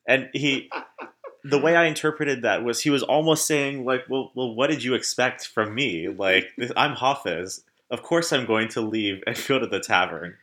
[0.06, 0.70] and he.
[1.50, 4.82] The way I interpreted that was he was almost saying like, well, well, what did
[4.82, 6.08] you expect from me?
[6.08, 7.62] Like, I'm Hafiz.
[7.90, 10.36] Of course, I'm going to leave and go to the tavern.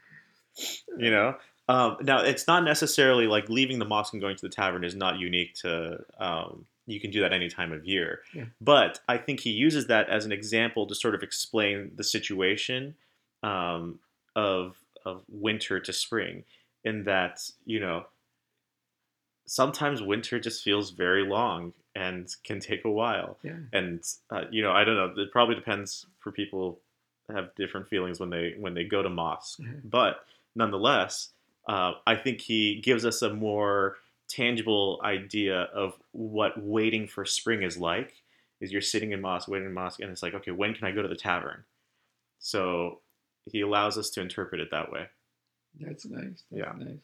[0.98, 1.36] You know.
[1.68, 4.96] Um, now, it's not necessarily like leaving the mosque and going to the tavern is
[4.96, 6.04] not unique to.
[6.20, 8.46] Um, you can do that any time of year, Yeah.
[8.62, 12.94] but I think he uses that as an example to sort of explain the situation
[13.41, 14.00] um,
[14.36, 16.44] of of winter to spring,
[16.84, 18.06] in that you know
[19.45, 23.58] sometimes winter just feels very long and can take a while, Yeah.
[23.73, 25.21] and uh, you know I don't know.
[25.23, 26.79] It probably depends for people
[27.34, 29.81] have different feelings when they when they go to mosque, Mhm.
[29.89, 31.34] but nonetheless,
[31.67, 37.62] uh, I think he gives us a more tangible idea of what waiting for spring
[37.63, 38.21] is like.
[38.62, 40.91] Is you're sitting in mosque, waiting in mosque, and it's like, okay, when can I
[40.91, 41.65] go to the tavern?
[42.39, 43.01] So
[43.51, 45.08] he allows us to interpret it that way.
[45.79, 46.43] That's nice.
[46.51, 46.73] That's Yeah.
[46.77, 46.99] nice.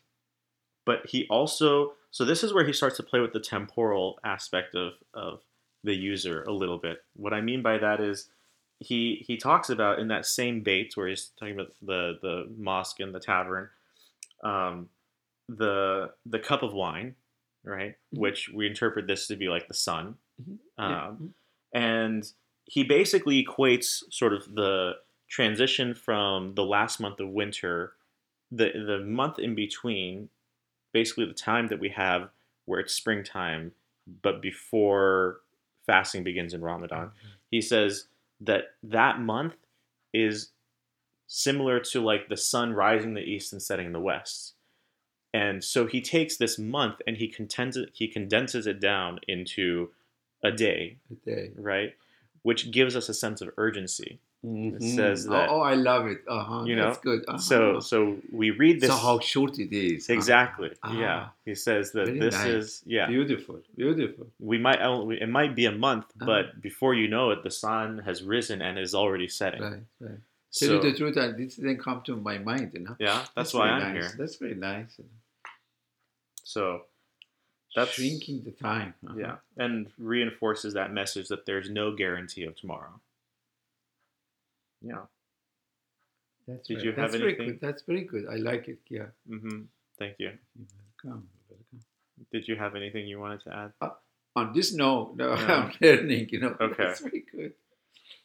[0.86, 4.76] But he also, so this is where he starts to play with the temporal aspect
[4.76, 5.42] of of
[5.84, 7.04] the user a little bit.
[7.16, 8.30] What I mean by that is
[8.80, 13.00] he he talks about in that same bait where he's talking about the the mosque
[13.00, 13.70] and the tavern,
[14.44, 14.90] um,
[15.50, 17.16] the the cup of wine,
[17.64, 17.96] right?
[18.14, 18.20] Mhm.
[18.20, 20.60] Which we interpret this to be like the sun, Mhm.
[20.78, 21.18] um.
[21.18, 21.34] Mhm.
[21.74, 22.32] and
[22.66, 24.98] he basically equates sort of the
[25.30, 27.94] transition from the last month of winter,
[28.52, 30.30] the the month in between,
[30.94, 32.30] basically the time that we have
[32.66, 33.72] where it's springtime,
[34.22, 35.42] but before
[35.86, 37.08] fasting begins in Ramadan.
[37.08, 37.28] Mm-hmm.
[37.50, 38.06] He says
[38.40, 39.56] that that month
[40.14, 40.50] is
[41.28, 44.54] similar to like the sun rising in the east and setting in the west.
[45.34, 49.92] And so he takes this month and he condenses he condenses it down into
[50.44, 51.52] a day, Good day.
[51.56, 51.96] right?
[52.42, 54.20] Which gives us a sense of urgency.
[54.44, 55.30] Says Mhm.
[55.30, 56.22] that- Oh, oh, I love it.
[56.28, 56.64] Uh-huh.
[56.66, 57.22] You That's know, good.
[57.28, 57.38] Uh-huh.
[57.38, 60.10] So so we read this so how short it is.
[60.10, 60.18] Uh-huh.
[60.18, 60.72] exactly.
[60.82, 61.00] Ah.
[61.00, 61.30] Yeah.
[61.46, 62.48] He says that Very this nice.
[62.48, 63.08] is yeah.
[63.08, 63.62] Beautiful.
[63.76, 64.28] Beautiful.
[64.40, 66.26] We might only- it might be a month, Uh-huh.
[66.26, 69.62] but before you know it, the sun has risen and is already setting.
[69.62, 69.84] Right.
[70.00, 70.20] Right.
[70.50, 72.72] So Tell you the truth, I, this didn't come to my mind.
[72.74, 72.96] You know.
[73.00, 73.94] yeah, that's, why I'm nice.
[73.94, 74.12] here.
[74.18, 75.00] That's very nice.
[76.44, 76.86] So
[77.76, 78.96] That's- shrinking the time.
[79.08, 79.18] Uh-huh.
[79.18, 83.00] yeah, and reinforces that message that there's no guarantee of tomorrow.
[84.82, 85.02] Yeah.
[86.48, 86.84] That's Did right.
[86.86, 87.60] you have That's very good.
[87.62, 88.26] That's very good.
[88.30, 88.80] I like it.
[88.90, 89.08] Yeah.
[89.28, 89.62] hmm
[90.00, 90.32] Thank you.
[90.56, 90.68] You're
[91.04, 91.28] welcome.
[91.50, 91.86] You're welcome.
[92.32, 93.92] Did you have anything you wanted to add?
[94.36, 95.70] On this note, no, Yeah.
[95.70, 96.30] I'm learning.
[96.32, 96.56] You know.
[96.60, 96.84] Okay.
[96.84, 97.54] That's very good.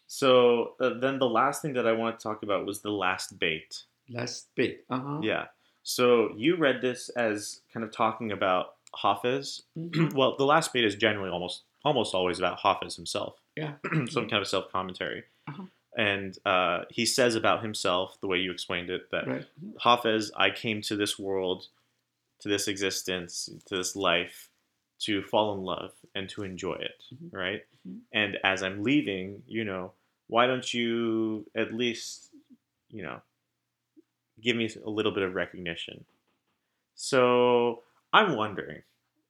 [0.06, 3.38] So uh, then the last thing that I want to talk about was the last
[3.38, 3.82] bait.
[4.08, 4.84] Last bait.
[4.88, 5.20] Uh huh.
[5.22, 5.46] Yeah.
[5.82, 9.62] So you read this as kind of talking about Hafiz.
[9.76, 10.14] Mhm.
[10.14, 13.34] well, the last bait is generally almost almost always about Hafiz himself.
[13.56, 13.74] Yeah.
[14.08, 15.24] Some kind of self commentary.
[15.48, 15.64] Uh-huh.
[15.96, 19.46] And uh, he says about himself, the way you explained it, that Right.
[19.80, 21.68] Hafiz, I came to this world,
[22.40, 24.50] to this existence, to this life
[24.98, 27.32] to fall in love and to enjoy it, Mhm.
[27.32, 27.66] right?
[27.86, 28.00] Mhm.
[28.12, 29.92] And as I'm leaving, you know,
[30.26, 32.30] why don't you at least,
[32.90, 33.20] you know,
[34.40, 36.04] give me a little bit of recognition?
[36.94, 38.82] So I'm wondering,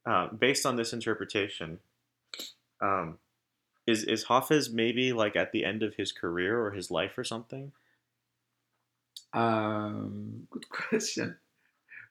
[0.04, 1.80] uh, based on this interpretation,
[2.80, 3.18] um,
[3.86, 7.24] is is Hafiz maybe like at the end of his career or his life or
[7.24, 7.72] something?
[9.32, 11.36] Um, good question.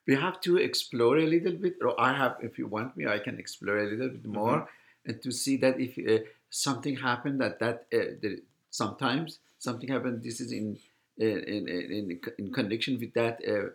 [0.06, 3.18] We have to explore a little bit, or I have, if you want me, I
[3.18, 4.68] can explore a little bit more
[5.04, 8.36] and to see that if uh, something happened that that uh, there,
[8.70, 10.22] sometimes something happened.
[10.22, 10.78] This is in
[11.18, 13.40] in in in, in connection with that.
[13.46, 13.70] Uh,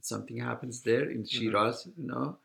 [0.00, 2.38] something happens there in Shiraz, you know.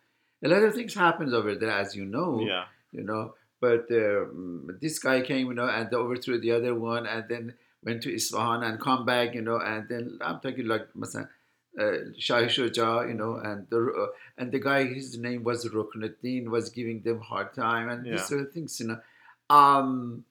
[0.43, 2.65] A lot of things happens over there, as you know Yeah.
[2.91, 3.35] you know.
[3.60, 8.02] But um, this guy came, you know, and overthrew the other one, and then went
[8.02, 11.28] to Isfahan and come back, you know, and then I'm talking like, مثلا,
[11.80, 14.06] uh, Shah Shuja, you know, and the uh,
[14.38, 18.12] and the guy, his name was Ruknuddin, was giving them hard time, and Yeah.
[18.12, 19.00] these sort of things, you know.
[19.48, 20.24] Um,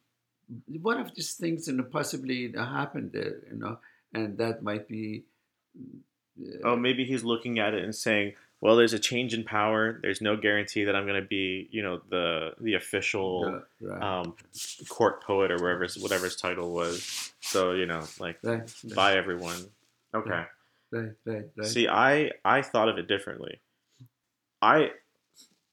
[0.81, 3.79] one of these things, you know, possibly happened there, you know,
[4.13, 5.23] and that might be.
[5.77, 9.98] uh, Oh, maybe he's looking at it and saying, "Well, there's a change in power.
[10.02, 14.02] There's no guarantee that I'm going to be, you know, the the official yeah, right,
[14.02, 14.34] um,
[14.88, 17.32] court poet or wherever whatever his title was.
[17.40, 19.64] So you know, like, right, right, bye everyone.
[20.14, 20.44] Okay.
[20.90, 21.66] right, right, right.
[21.66, 23.60] See, I I thought of it differently.
[24.62, 24.90] I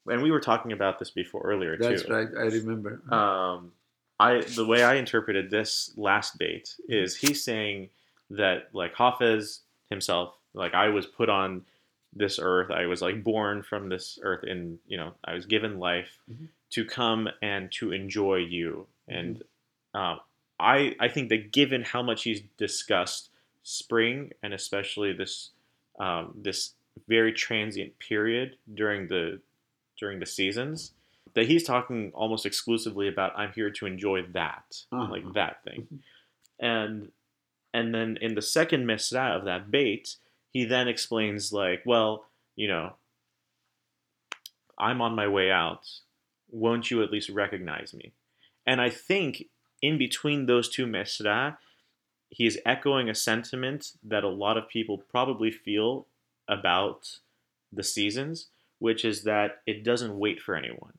[0.08, 2.08] and we were talking about this before earlier That's too.
[2.08, 2.42] That's right.
[2.42, 3.02] I remember.
[3.14, 3.72] Um,
[4.20, 7.90] I the way I interpreted this last date is he's saying
[8.32, 11.64] that like Hafez himself, like I was put on
[12.18, 15.80] this earth, I was like born from this earth, and you know I was given
[15.80, 16.48] life Mhm.
[16.72, 19.44] to come and to enjoy you, and
[19.94, 20.20] um,
[20.60, 23.30] I I think that given how much he's discussed
[23.64, 25.52] spring and especially this
[26.00, 26.74] um, this
[27.08, 29.40] very transient period during the
[30.00, 30.94] during the seasons
[31.34, 35.12] that he's talking almost exclusively about i'm here to enjoy that Uh-huh.
[35.12, 36.00] like that thing Mhm.
[36.60, 37.12] and
[37.74, 40.16] and then in the second misra of that bait
[40.52, 42.94] he then explains like well you know
[44.78, 45.88] i'm on my way out
[46.50, 48.14] won't you at least recognize me
[48.66, 49.46] and i think
[49.82, 51.58] in between those two misra
[52.30, 56.08] he is echoing a sentiment that a lot of people probably feel
[56.48, 57.20] about
[57.72, 58.48] the seasons
[58.80, 60.94] which is that it doesn't wait for anyone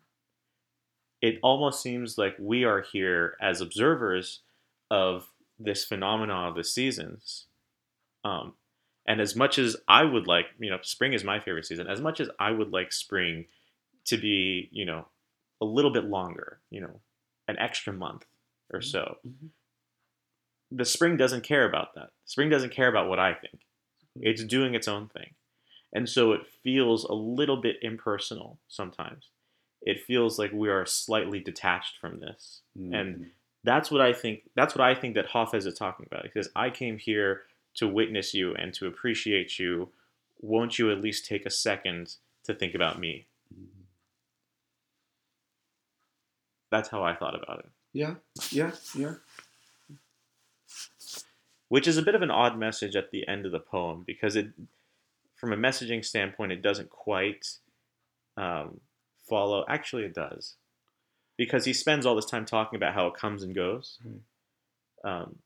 [1.21, 4.41] it almost seems like we are here as observers
[4.91, 7.47] of this phenomenon of the seasons.
[8.25, 8.55] Um,
[9.09, 11.89] and as much as I would like, you know, spring is my favorite season.
[11.89, 13.47] As much as I would like spring
[14.05, 15.09] to be, you know,
[15.61, 17.01] a little bit longer, you know,
[17.49, 18.27] an extra month
[18.73, 19.49] or so, Mhm.
[20.71, 22.11] the spring doesn't care about that.
[22.27, 23.67] Spring doesn't care about what I think.
[24.21, 25.35] It's doing its own thing.
[25.93, 29.31] And so it feels a little bit impersonal sometimes.
[29.81, 32.61] It feels like we are slightly detached from this.
[32.77, 33.33] And
[33.65, 36.27] that's what I think that's what I think that Hafez is talking about.
[36.27, 37.45] He says, I came here
[37.79, 39.91] to witness you and to appreciate you.
[40.41, 43.27] Won't you at least take a second to think about me?
[46.71, 47.71] That's how I thought about it.
[47.93, 48.15] yeah,
[48.51, 49.15] yeah, yeah.
[51.69, 54.37] Which is a bit of an odd message at the end of the poem because
[54.37, 54.49] it
[55.37, 57.47] from a messaging standpoint it doesn't quite
[58.37, 58.81] um,
[59.29, 60.57] follow actually it does
[61.37, 63.99] because he spends all this time talking about how it comes and goes
[65.05, 65.37] um,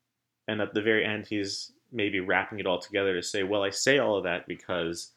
[0.49, 3.71] and at the very end he's maybe wrapping it all together to say well i
[3.71, 5.13] say all of that because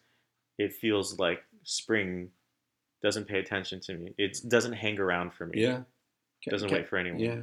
[0.57, 2.29] it feels like spring
[3.01, 5.81] doesn't pay attention to me it doesn't hang around for me Yeah.
[6.43, 7.41] Can- doesn't can- wait for anyone Yeah.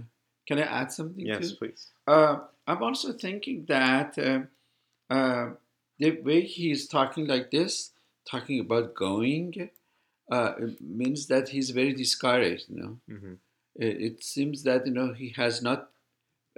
[0.48, 1.24] Can I add something?
[1.24, 1.56] yes too?
[1.56, 4.42] please Uh, I'm also thinking that uh,
[5.12, 5.50] uh,
[5.98, 7.90] the way he's talking like this,
[8.28, 9.70] talking about going,
[10.30, 12.66] uh, it means that he's very discouraged.
[12.70, 13.34] You know, hmm
[13.76, 15.90] it, it seems that you know he has not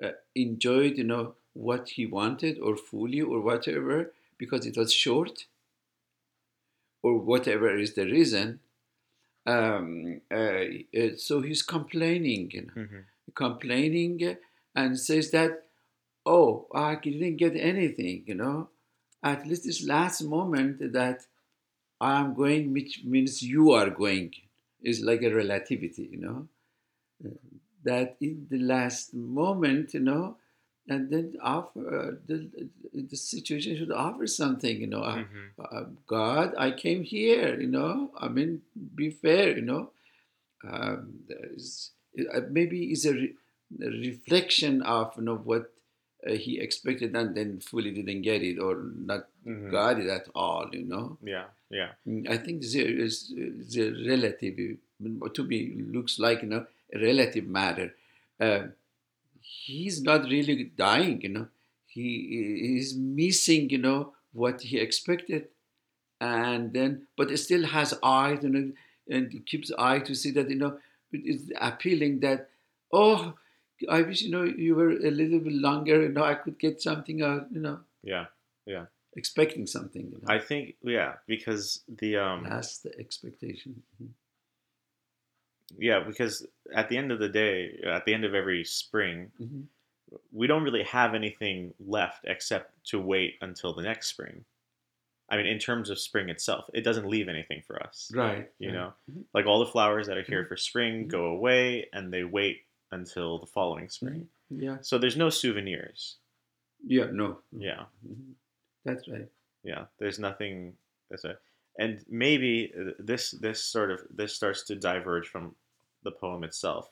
[0.02, 5.46] uh, enjoyed you know what he wanted or fully or whatever because it was short
[7.02, 8.60] or whatever is the reason.
[9.46, 10.64] Um, uh,
[10.98, 12.50] uh, so he's complaining.
[12.52, 13.00] You know hmm
[13.34, 14.36] complaining
[14.76, 15.64] and says that,
[16.26, 18.70] oh, I didn't get anything, you know.
[19.22, 21.26] At least this last moment that
[22.00, 24.34] I'm going, which means you are going,
[24.82, 26.48] is like a relativity, you know.
[27.84, 30.36] That in the last moment, you know,
[30.88, 32.50] and then offer uh, the,
[32.92, 35.02] the situation should offer something, you know.
[35.02, 38.10] Uh, hmm uh, God, I came here, you know.
[38.18, 38.62] I mean,
[38.94, 39.90] be fair, you know.
[40.64, 43.34] Um, uh, maybe it's a, re-
[43.82, 45.72] a reflection of you know what
[46.26, 50.26] uh, he expected and then fully didn't get it or not hmm got it at
[50.34, 51.18] all, you know.
[51.22, 53.32] yeah yeah Mm, I think there is
[53.74, 54.56] the relative
[55.34, 55.58] to me
[55.92, 57.94] looks like you know a relative matter.
[59.62, 61.46] He's not really dying, you know.
[61.86, 65.48] He is missing, you know, what he expected,
[66.20, 68.72] and then but it still has eyes, you know,
[69.08, 70.78] and keeps eye to see that you know
[71.12, 72.48] it's appealing that
[72.92, 73.34] oh.
[73.90, 76.02] I wish you know you were a little bit longer.
[76.02, 77.48] You know, I could get something out.
[77.50, 78.26] You know, yeah
[78.66, 78.86] yeah.
[79.16, 80.02] expecting something.
[80.12, 83.82] You know, i think yeah because the um that's the expectation.
[84.00, 84.10] Mhm.
[85.78, 89.66] Yeah, because at the end of the day, at the end of every spring, Mhm.
[90.32, 94.44] we don't really have anything left except to wait until the next spring.
[95.28, 98.12] I mean, in terms of spring itself, it doesn't leave anything for us.
[98.14, 98.50] Right.
[98.58, 98.74] You right.
[98.74, 99.24] know, Mhm.
[99.32, 101.08] like all the flowers that are here for spring Mhm.
[101.08, 104.28] go away and they wait until the following spring.
[104.50, 104.80] Yeah.
[104.82, 106.18] So there's no souvenirs.
[106.86, 107.06] Yeah.
[107.10, 107.40] No.
[107.52, 108.34] Yeah, Mhm.
[108.84, 109.28] That's right.
[109.62, 109.86] yeah.
[109.98, 110.76] There's nothing.
[111.08, 111.38] There's a,
[111.78, 115.56] and maybe uh, this this sort of this starts to diverge from
[116.02, 116.90] the poem itself.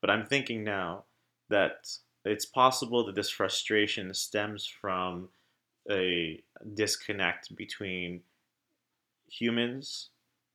[0.00, 1.04] But I'm thinking now
[1.48, 5.30] that it's possible that this frustration stems from
[5.90, 6.42] a
[6.74, 8.22] disconnect between
[9.28, 10.10] humans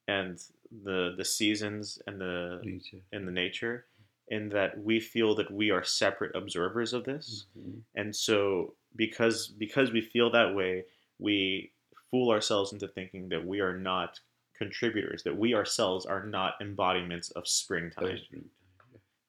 [0.07, 0.37] and
[0.71, 3.01] the the seasons and the Nature.
[3.11, 3.87] and the nature
[4.29, 7.83] in that we feel that we are separate observers of this Mhm.
[7.95, 10.85] and so because because we feel that way
[11.19, 11.71] we
[12.11, 14.19] fool ourselves into thinking that we are not
[14.57, 18.19] contributors that we ourselves are not embodiments of springtime.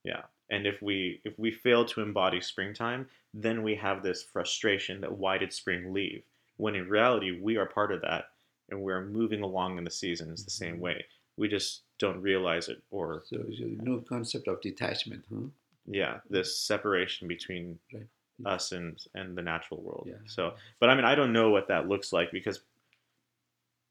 [0.05, 0.23] Yeah.
[0.51, 5.13] And if we if we fail to embody springtime then we have this frustration that
[5.13, 6.23] why did spring leave?
[6.57, 8.31] When in reality we are part of that
[8.71, 10.83] and we're moving along in the seasons the same mm-hmm.
[10.83, 11.05] way.
[11.37, 15.49] We just don't realize it or So, so no concept of detachment, huh?
[15.87, 18.07] yeah this separation between Right.
[18.47, 20.15] Us and and the natural world Yeah.
[20.27, 22.61] so but i mean i don't know what that looks like because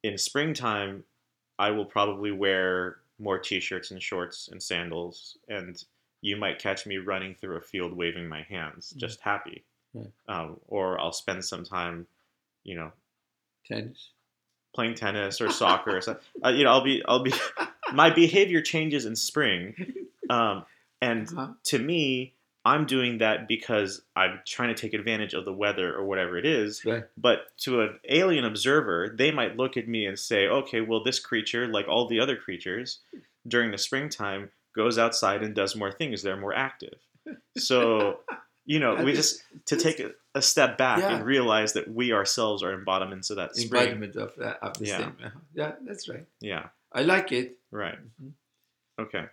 [0.04, 1.04] in springtime,
[1.60, 5.84] I will probably wear more t-shirts and shorts and sandals, and
[6.22, 9.00] you might catch me running through a field waving my hands, Mm.
[9.00, 9.64] just happy.
[9.94, 10.12] Right.
[10.28, 12.06] Um, or I'll spend some time,
[12.64, 12.92] you know,
[13.66, 14.12] Tennis.
[14.74, 16.24] playing tennis or soccer or something.
[16.46, 17.34] Uh, you know, I'll be, I'll be,
[17.94, 19.76] my behavior changes in spring,
[20.30, 20.64] um,
[21.02, 21.54] and Uh-huh.
[21.66, 22.34] to me,
[22.68, 26.46] I'm doing that because I'm trying to take advantage of the weather or whatever it
[26.46, 26.84] is.
[26.86, 27.06] Right.
[27.18, 31.20] But to an alien observer, they might look at me and say, okay, well, this
[31.20, 33.00] creature, like all the other creatures,
[33.48, 36.22] during the springtime, goes outside and does more things.
[36.22, 37.00] They're more active.
[37.58, 38.20] So,
[38.66, 41.16] you know, we just to take a, a step back Yeah.
[41.16, 43.82] and realize that we ourselves are embodiments of that spring.
[43.94, 44.98] Embodiment of, that of the Yeah.
[44.98, 45.16] same.
[45.54, 46.26] Yeah, that's right.
[46.42, 46.68] Yeah.
[46.92, 47.58] I like it.
[47.72, 47.98] Right.
[48.22, 48.32] Mhm.
[49.00, 49.26] Okay.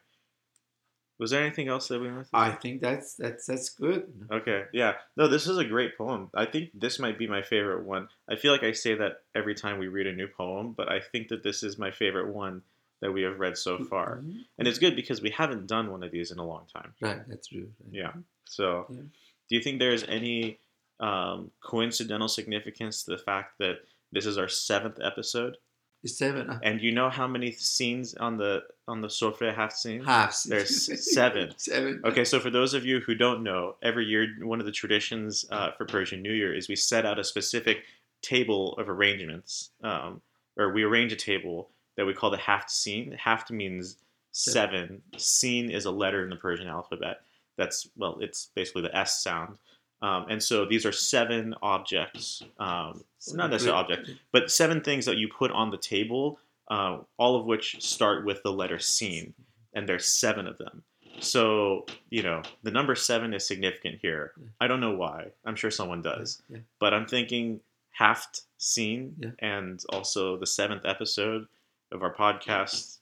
[1.19, 4.13] Was there anything else that we to I think that's that's that's good.
[4.33, 4.95] Okay, yeah.
[5.17, 6.29] No, this is a great poem.
[6.35, 8.09] I think this might be my favorite one.
[8.29, 11.01] I feel like I say that every time we read a new poem, but I
[11.01, 12.63] think that this is my favorite one
[13.01, 14.19] that we have read so far.
[14.19, 14.45] Mhm.
[14.59, 16.95] And it's good because we haven't done one of these in a long time.
[17.01, 17.71] Right, that's true.
[17.85, 17.93] Right.
[17.93, 18.13] Yeah.
[18.47, 19.03] So, Yeah.
[19.49, 20.59] do you think there's any
[21.01, 23.77] um, coincidental significance to the fact that
[24.13, 25.59] this is our seventh episode?
[26.07, 26.49] Seven.
[26.51, 30.03] uh, And you know how many scenes on the on the Sofreh haft scene?
[30.45, 31.53] There's seven.
[31.57, 32.03] seven.
[32.05, 35.45] Okay, so for those of you who don't know, every year one of the traditions
[35.51, 37.85] uh, for Persian New Year is we set out a specific
[38.23, 40.21] table of arrangements, um,
[40.57, 43.13] or we arrange a table that we call the haft scene.
[43.13, 43.97] Haft means
[44.33, 45.03] seven.
[45.17, 47.21] Scene is a letter in the Persian alphabet.
[47.57, 49.59] That's well, it's basically the S sound.
[50.03, 55.17] Um, and so these are seven objects, um, not necessarily objects, but seven things that
[55.17, 59.35] you put on the table, uh, all of which start with the letter scene,
[59.75, 60.83] and there's seven of them.
[61.21, 64.33] So you know the number seven is significant here.
[64.61, 65.29] I don't know why.
[65.45, 66.59] I'm sure someone does, Yeah.
[66.81, 67.61] but I'm thinking
[67.93, 69.31] Haft scene Yeah.
[69.39, 71.47] and also the seventh episode
[71.93, 72.99] of our podcast.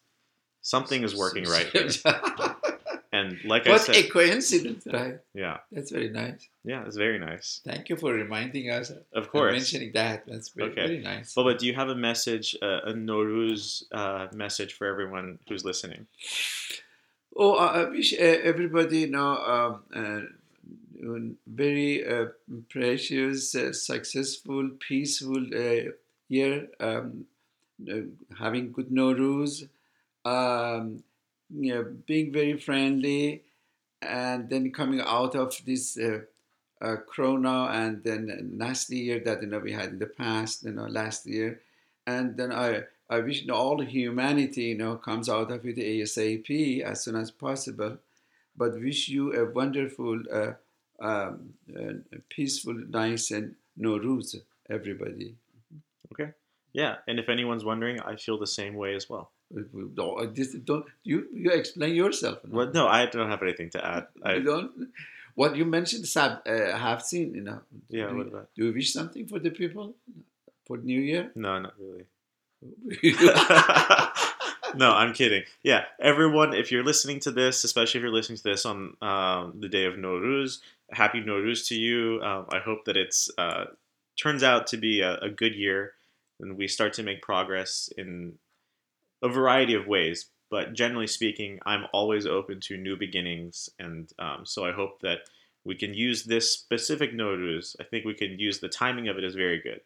[0.60, 1.88] Something is working right here,
[3.12, 5.18] and like I said, what a coincidence, right?
[5.34, 6.48] yeah, That's very nice.
[6.64, 7.60] yeah, it's very nice.
[7.64, 8.90] Thank you for reminding us.
[9.12, 9.52] Of course.
[9.52, 10.24] mentioning that.
[10.26, 10.86] That's very, Okay.
[10.86, 11.34] very nice.
[11.34, 16.06] Baba, do you have a message, uh, a Nowruz uh, message for everyone who's listening?
[17.36, 18.16] Oh, I wish uh,
[18.50, 20.20] everybody know um, uh,
[21.46, 22.26] very uh,
[22.68, 25.90] precious, uh, successful, peaceful uh,
[26.28, 27.26] year, um,
[28.38, 29.68] having good Nowruz,
[30.24, 31.02] um,
[31.54, 33.42] you know, being very friendly,
[34.00, 36.20] and then coming out of this uh,
[36.80, 40.64] uh, Corona and then a nasty year that you know we had in the past,
[40.64, 41.60] you know, last year,
[42.06, 45.76] and then I I wish you know, all humanity, you know, comes out of it
[45.76, 47.98] ASAP as soon as possible.
[48.56, 50.52] But wish you a wonderful, uh,
[50.98, 54.36] um, uh, peaceful, nice, and Nowruz,
[54.70, 55.34] everybody.
[56.12, 56.32] Okay.
[56.72, 59.31] Yeah, and if anyone's wondering, I feel the same way as well.
[59.94, 62.38] Don't, don't you you explain yourself?
[62.48, 64.06] Well, no, I don't have anything to add.
[64.16, 64.88] you I, don't.
[65.34, 67.60] What you mentioned, Sab, uh, have seen, you know.
[67.88, 68.48] yeah, do, what you, about?
[68.54, 69.94] do you wish something for the people
[70.66, 71.30] for New Year?
[71.34, 72.04] No, not really.
[74.76, 75.42] no, I'm kidding.
[75.62, 79.54] Yeah, everyone, if you're listening to this, especially if you're listening to this on um,
[79.58, 80.58] the day of Nowruz,
[80.90, 82.20] happy Nowruz to you.
[82.22, 83.66] Um, I hope that it's uh,
[84.20, 85.94] turns out to be a, a good year,
[86.40, 88.34] and we start to make progress in
[89.22, 90.26] a variety of ways.
[90.50, 95.20] But generally speaking, I'm always open to new beginnings, and um, so I hope that
[95.64, 97.74] we can use this specific Nowruz.
[97.80, 99.80] I think we can use the timing of it is very good.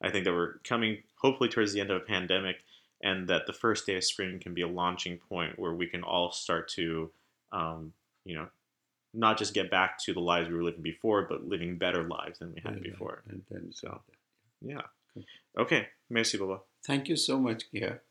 [0.00, 2.56] I think that we're coming hopefully towards the end of a pandemic,
[3.02, 6.02] and that the first day of spring can be a launching point where we can
[6.02, 7.10] all start to,
[7.52, 7.92] um,
[8.24, 8.46] you know,
[9.12, 12.38] not just get back to the lives we were living before, but living better lives
[12.38, 13.22] than we had before.
[13.28, 14.00] And then, So,
[14.62, 14.82] Yeah.
[15.58, 15.88] Okay.
[16.10, 16.60] Merci, Baba.
[16.86, 18.02] Thank you so much, Kia.